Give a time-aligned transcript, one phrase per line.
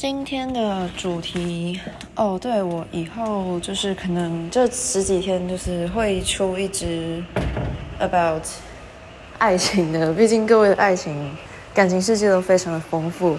[0.00, 1.78] 今天的主题
[2.14, 7.22] 哦，对我以后就是可能这十几天就是会出一支
[7.98, 8.42] about
[9.36, 11.36] 爱情的，毕竟各位的爱情
[11.74, 13.38] 感情世界都非常的丰富，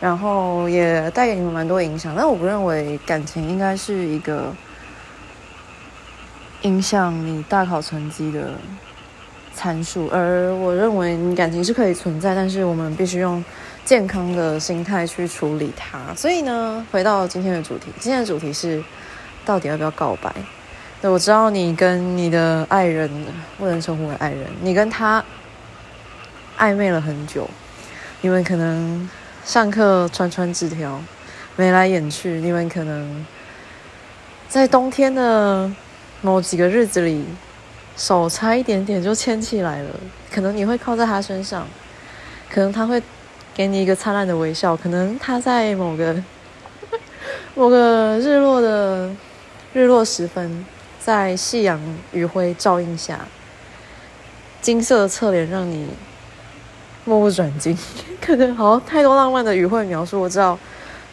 [0.00, 2.12] 然后也带给你们蛮多影响。
[2.16, 4.52] 但我不认为感情应该是一个
[6.62, 8.54] 影响你大考成绩的
[9.54, 13.44] 参数，而我认为感情是可以存在，但是我们必须用。
[13.90, 18.80] 健康的心态去处理它，所以呢，回到今天的主题，今天的主题是
[19.44, 20.32] 到底要不要告白？
[21.02, 23.10] 对，我知道你跟你的爱人
[23.58, 25.24] 不能称呼为爱人，你跟他
[26.56, 27.50] 暧昧了很久，
[28.20, 29.10] 你们可能
[29.44, 31.02] 上课传传纸条，
[31.56, 33.26] 眉来眼去，你们可能
[34.48, 35.68] 在冬天的
[36.20, 37.24] 某几个日子里，
[37.96, 39.90] 手差一点点就牵起来了，
[40.32, 41.66] 可能你会靠在他身上，
[42.48, 43.02] 可能他会。
[43.60, 46.16] 给你一个灿烂的微笑，可能他在某个
[47.54, 49.10] 某个日落的
[49.74, 50.64] 日落时分，
[50.98, 51.78] 在夕阳
[52.10, 53.20] 余晖照映下，
[54.62, 55.88] 金色的侧脸让你
[57.04, 57.76] 目不转睛。
[58.18, 60.58] 可能好太多浪漫的语汇描述，我知道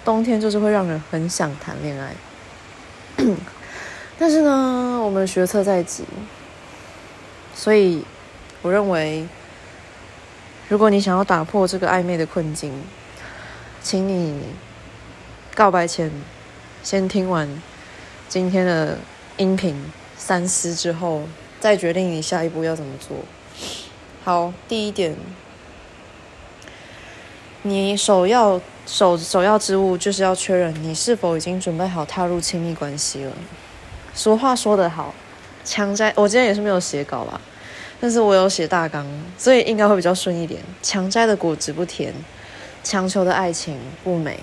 [0.05, 2.16] 冬天就是会让人很想谈恋爱。
[4.17, 6.05] 但是呢，我们学测在即，
[7.53, 8.05] 所以
[8.61, 9.27] 我认为。
[10.69, 12.73] 如果你想要打破这个暧昧的困境，
[13.81, 14.41] 请你
[15.55, 16.11] 告白前
[16.83, 17.61] 先听完
[18.27, 18.97] 今天的
[19.38, 19.81] 音频
[20.17, 21.23] 三思之后，
[21.61, 23.17] 再决定你下一步要怎么做。
[24.25, 25.15] 好，第一点，
[27.61, 33.31] 你首要首首要之务就是要确认你是否已经准备好踏入亲密关系了。
[34.13, 35.13] 俗话说得好，
[35.63, 37.39] 强摘我今天也是没有写稿啦。
[38.00, 39.06] 但是我有写大纲，
[39.38, 40.62] 所以应该会比较顺一点。
[40.84, 42.14] 强摘的果子不甜，
[42.84, 44.40] 强求的爱情不美。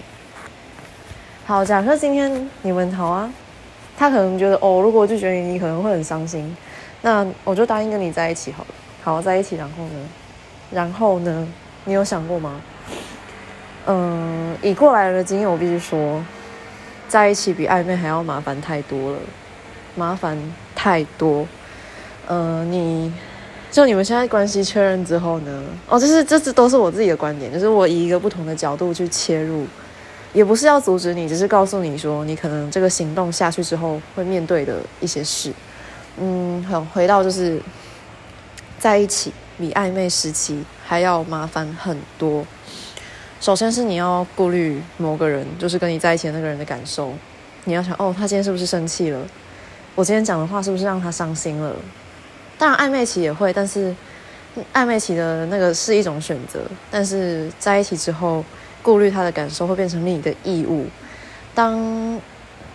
[1.47, 3.33] 好，假设今天你们好啊，
[3.97, 6.57] 他可能觉得哦，如果拒绝你，你可能会很伤心。
[7.03, 8.75] 那我就答应跟你在一起好了。
[9.03, 10.09] 好，在一起，然后呢？
[10.73, 11.47] 然后呢？
[11.85, 12.61] 你有想过吗？
[13.87, 16.25] 嗯，以过来人的经验，我必须说，
[17.07, 19.19] 在一起比暧昧还要麻烦太多了，
[19.95, 20.37] 麻烦
[20.75, 21.47] 太多。
[22.27, 23.13] 嗯，你。
[23.75, 25.65] 就你们现在关系确认之后呢？
[25.89, 29.67] 哦，这是这是都是我自己的观点，就是我以一个不同的角度去切入，
[30.33, 35.53] 也不是要阻止你，只是告诉你说，你可能这个行动下去之后会面对的一些事。
[36.19, 37.61] 嗯，好，回到就是
[38.79, 42.47] 在一起比暧昧时期还要麻烦很多。
[43.41, 47.13] 首先是你要顾虑某个人，就是跟你在一起那个人的感受，
[47.65, 49.19] 你要想，哦，他今天是不是生气了？
[49.97, 51.75] 我今天讲的话是不是让他伤心了？
[52.59, 53.95] 当然，暧昧期也会，但是
[54.73, 56.61] 暧昧期的那个是一种选择。
[56.91, 58.45] 但是在一起之后，
[58.83, 60.87] 顾虑他的感受会变成你的义务。
[61.55, 62.21] 当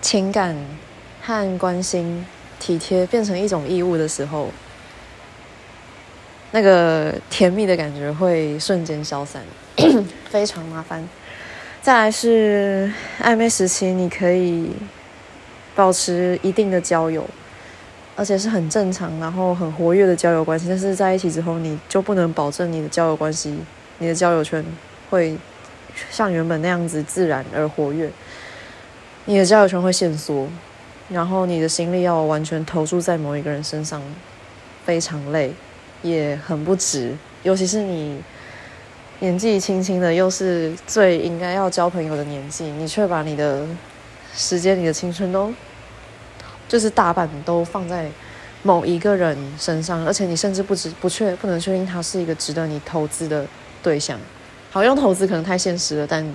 [0.01, 0.55] 情感
[1.21, 2.25] 和关心、
[2.59, 4.49] 体贴变成一种义务的时候，
[6.51, 9.41] 那个甜蜜的感觉会瞬间消散，
[10.29, 11.07] 非常麻烦。
[11.81, 12.91] 再来是
[13.21, 14.71] 暧昧时期，你可以
[15.75, 17.25] 保持一定的交友。
[18.19, 20.65] 而且是很正常，然后很活跃的交友关系。
[20.67, 23.57] 但是在一起之后，你就不能保证你的交友关系、
[23.99, 24.61] 你的交友圈
[25.09, 25.37] 会
[26.11, 28.11] 像原本那样子自然而活跃。
[29.23, 30.49] 你的交友圈会限缩，
[31.07, 34.01] 然后你的心力要完全投注在某一个人身上，
[34.83, 35.53] 非常累，
[36.01, 37.15] 也很不值。
[37.43, 38.21] 尤其是你
[39.19, 43.65] 年纪轻轻的，又是最应该要交朋友的年纪，你却把你的
[44.35, 45.53] 时间、你的青春都。
[46.69, 48.09] 就是大半都放在
[48.63, 53.45] 某一个人身上，而且你甚至不知不确不能确定他是一个值得你投资的
[53.83, 54.17] 对象。
[54.71, 56.25] 好，用投资可能太现实了，但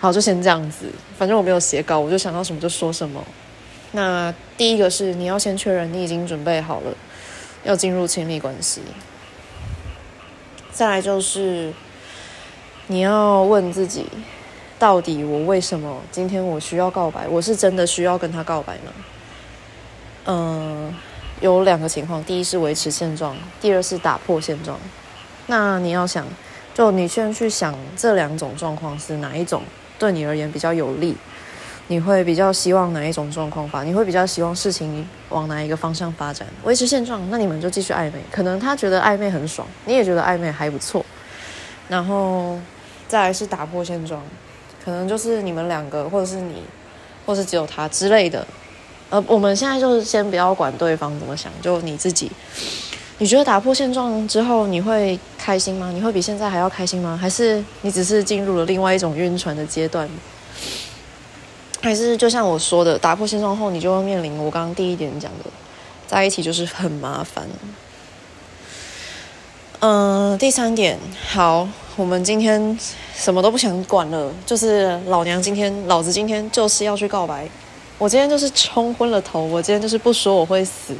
[0.00, 0.86] 好就先这样子。
[1.18, 3.22] 反正我没有写稿，我就想到什么就说什么。
[3.92, 6.92] 那第一个是你要先确认你已经准备好了
[7.64, 8.80] 要进入亲密关系。
[10.72, 11.70] 再来就是
[12.86, 14.06] 你要问自己。
[14.82, 17.28] 到底我为什么今天我需要告白？
[17.28, 18.92] 我是真的需要跟他告白吗？
[20.24, 20.92] 嗯，
[21.40, 24.76] 有两个情况，第一是维持现状，第二是打破现状。
[25.46, 26.26] 那你要想，
[26.74, 29.62] 就你先去想这两种状况是哪一种
[30.00, 31.16] 对你而言比较有利？
[31.86, 33.84] 你会比较希望哪一种状况吧？
[33.84, 36.44] 你会比较希望事情往哪一个方向发展？
[36.64, 38.14] 维持现状，那你们就继续暧昧。
[38.32, 41.06] 可能他觉得暧昧很爽，你也觉得暧昧还不错。
[41.88, 42.58] 然后
[43.06, 44.20] 再来是打破现状。
[44.84, 46.62] 可能就是你们两个，或者是你，
[47.24, 48.46] 或是只有他之类的。
[49.10, 52.30] 呃，我们现在就是先不要管对方怎么想，就你自己，
[53.18, 55.90] 你觉得打破现状之后你会开心吗？
[55.92, 57.18] 你会比现在还要开心吗？
[57.20, 60.08] 还是你只是进入了另外一种晕船的阶段？
[61.82, 65.50] 还是就像我说的，打破现状后，你就会面临我刚刚第一点讲的，
[66.06, 67.46] 在一起就是很麻烦。
[69.84, 70.96] 嗯，第三点，
[71.28, 72.78] 好，我们今天
[73.16, 77.48] 什么都不想管了，就是老娘今天，老子今天就是要去告白。
[77.98, 80.94] 我今天就是冲昏了头，我今天就是不说我会死，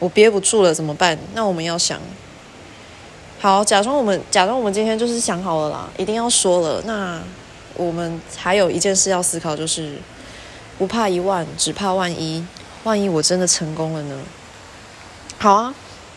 [0.00, 1.16] 我憋不住了怎么办？
[1.32, 2.00] 那我们要想，
[3.38, 6.82] 好，假装我们假装我们今天就是想好了啦，一定要说了。
[6.84, 7.22] 那
[7.76, 9.96] 我们还有一件事要思考，就是
[10.76, 12.44] 不怕一万，只怕万一，
[12.82, 14.18] 万一我真的成功了呢？
[15.38, 15.72] 好啊。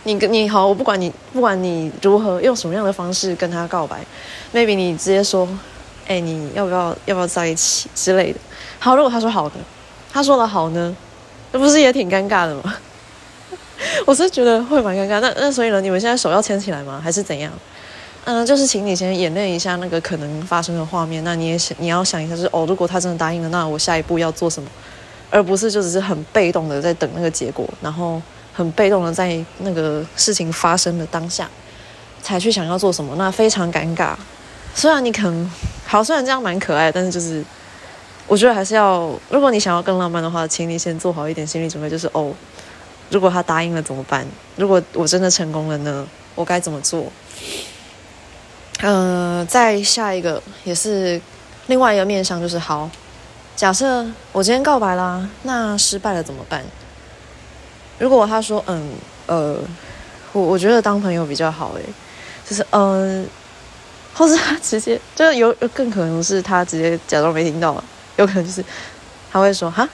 [0.07, 4.05] 你跟你好，我不管你不管你如何用什么样的方式跟他告白
[4.53, 5.47] ，maybe 你直接说，
[6.07, 8.39] 哎，你要不要要不要在一起之类的。
[8.77, 9.55] 好，如果他说好的，
[10.13, 10.95] 他说了好呢，
[11.51, 12.75] 那不是也挺尴尬的吗？
[14.05, 15.19] 我是觉得会蛮尴尬。
[15.19, 17.01] 那那所以呢，你们现在手要牵起来吗？
[17.03, 17.51] 还是怎样？
[18.25, 21.23] 嗯，就是请你先演练一下那个可能发生的画面。
[21.23, 24.69] 那你也想你要想一下，就是哦，如果他真的答应了，那我下一步要做什么？
[25.31, 28.21] 而不是就只是很被动的在等那个结果，然后。
[28.55, 31.49] 很被动的在那个事情发生的当下，
[32.23, 34.15] 才去想要做什么，那非常尴尬。
[34.73, 35.51] 虽然你可能
[35.85, 37.43] 好，虽然这样蛮可爱，但是就是
[38.27, 42.33] 我觉得还是要，如果你想要更浪漫的话，请你先做好一点心理准备，就是哦，
[43.09, 44.25] 如果他答应了怎么办？
[44.55, 46.07] 如果我真的成功了呢？
[46.35, 47.05] 我该怎么做？
[48.81, 51.21] 呃，再下一个也是
[51.67, 52.89] 另外一个面向，就是好，
[53.55, 56.61] 假设我今天告白啦，那失败了怎么办？
[57.97, 58.91] 如果他说嗯
[59.27, 59.57] 呃，
[60.33, 61.81] 我我觉得当朋友比较好诶，
[62.47, 63.27] 就是嗯，
[64.13, 67.81] 或是他直接就是有更可能是他直接假装没听到，
[68.17, 68.63] 有可能就是
[69.31, 69.87] 他会说哈，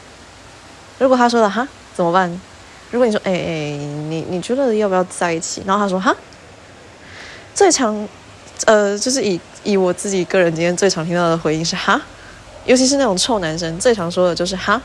[0.98, 2.42] 如果他说了哈怎么办？
[2.90, 3.78] 如果你说哎哎
[4.10, 5.64] 你你觉得要不要在一起？
[5.66, 6.14] 然后他说哈，
[7.54, 8.08] 最常
[8.66, 12.02] 呃就是以以我自己个人今天最常听到的回应是哈，
[12.66, 14.82] 尤其是那种臭男生最常说的就是哈。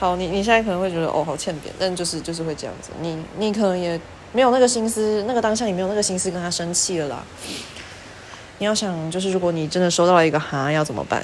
[0.00, 2.88] 好，你你现在可能会觉得哦，好欠扁，但就是就是会这样子。
[3.02, 4.00] 你你可能也
[4.32, 7.22] 没有那个心思，那个当下你没有那个心思跟他生气了啦。
[8.56, 11.22] 你要想，就是如果你真的收到了一个哈，要怎么办？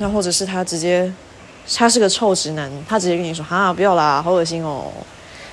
[0.00, 1.12] 那或者是他直接，
[1.76, 4.90] 他是个臭直男，他直接跟你说哈，不要啦，好恶心哦。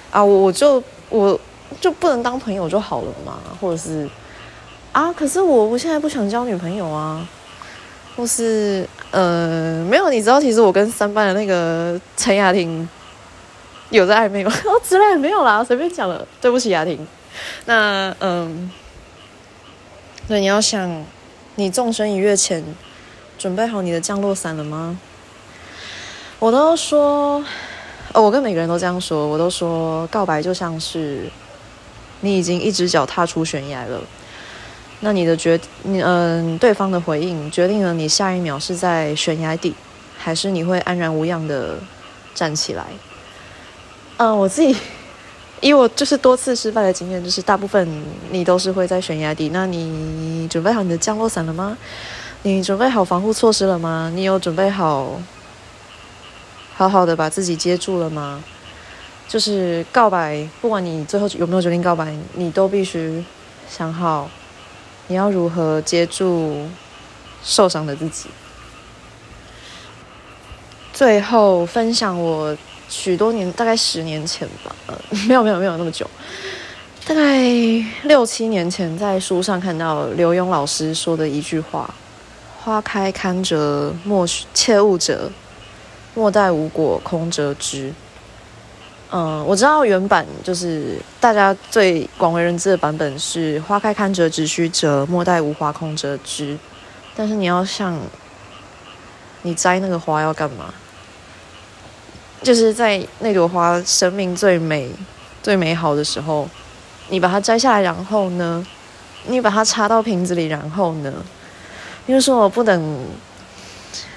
[0.09, 1.39] 啊，我我就我
[1.79, 3.37] 就不能当朋友就好了嘛？
[3.61, 4.09] 或者是
[4.91, 7.29] 啊，可是我我现在不想交女朋友啊。
[8.15, 12.87] 或是呃没有，你知道其实我跟三班的那个陈雅婷
[13.89, 14.51] 有在暧昧吗？
[14.65, 17.07] 哦之类没有啦，随便讲了，对不起雅婷。
[17.65, 18.69] 那嗯，
[20.27, 21.05] 对，你要想，
[21.55, 22.63] 你纵身一跃前，
[23.37, 24.99] 准备好你的降落伞了吗？
[26.39, 27.43] 我都说，
[28.13, 31.29] 哦，我跟每个人都这样说，我都说告白就像是
[32.21, 34.01] 你已经一只脚踏出悬崖了。
[35.01, 39.75] 那你的决，你嗯，对方的回应决定了你下一秒是在悬崖底，
[40.17, 41.75] 还是你会安然无恙的
[42.33, 42.85] 站起来？
[44.17, 44.75] 嗯，我自己
[45.61, 47.87] 以我就是多次失败的经验，就是大部分
[48.31, 49.49] 你都是会在悬崖底。
[49.49, 51.77] 那你准备好你的降落伞了吗？
[52.43, 54.11] 你准备好防护措施了吗？
[54.15, 55.21] 你有准备好
[56.75, 58.43] 好好的把自己接住了吗？
[59.27, 63.23] 就是告白，不管你最后有没有决定告白，你都必须
[63.69, 64.29] 想好。
[65.07, 66.67] 你要如何接住
[67.43, 68.29] 受伤的自己？
[70.93, 72.57] 最后分享我
[72.89, 76.09] 许多年，大概十年前吧，呃， 没有没有没有那么久，
[77.05, 77.39] 大概
[78.03, 81.93] 六七年前，在书上看到刘墉老师说的一句话
[82.59, 85.29] ：“花开堪折，莫切勿折；
[86.15, 87.93] 莫待无果，空折枝。”
[89.09, 96.57] 嗯，我知道原版就是大家最广为人知的版本是“花开堪折直须折，莫待无花空折枝”。
[97.15, 97.97] 但是你要像
[99.43, 100.73] 你摘那个花要干嘛？
[102.43, 104.91] 就是在那朵花生命最美、
[105.41, 106.47] 最美好的时候，
[107.07, 108.65] 你把它摘下来，然后呢，
[109.27, 111.13] 你把它插到瓶子里，然后呢，
[112.05, 112.99] 因为说我不等，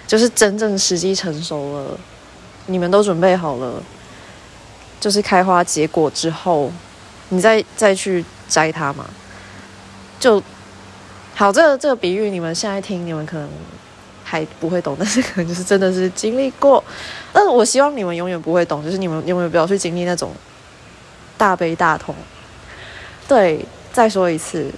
[0.06, 2.00] 就是真正时机成熟了，
[2.66, 3.80] 你们都准备好了。
[5.00, 6.70] 就是开花结果之后，
[7.30, 9.08] 你再再去摘它嘛，
[10.20, 10.40] 就
[11.34, 11.50] 好。
[11.50, 13.48] 这个这个比喻，你们现在听，你们可能
[14.22, 16.84] 还不会懂，但是可能就是真的是经历过。
[17.32, 20.32] 但是我希望你们永远不会懂，就是你们永远不要去经历那种
[21.38, 22.14] 大悲大痛。
[23.26, 24.70] 对，再说一次，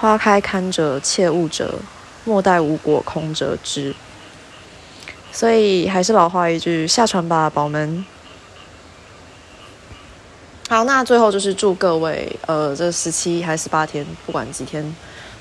[0.00, 1.74] 花开堪折切勿折，
[2.24, 3.94] 莫待无果空折枝。
[5.32, 8.04] 所以还是老话一句，下船吧，宝们。
[10.70, 14.94] 好，那最后就是祝各位，呃，这十七还是十八天，不管几天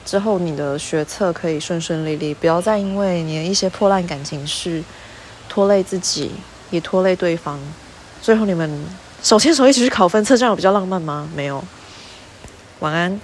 [0.03, 4.83] 之后，你的学测可以顺顺利利，不要再因为你的一些破烂感情事
[5.47, 6.31] 拖累自己，
[6.71, 7.59] 也拖累对方。
[8.23, 8.83] 最后你们
[9.21, 11.29] 手牵手一起去考分测，这样比较浪漫吗？
[11.35, 11.63] 没有。
[12.79, 13.21] 晚安。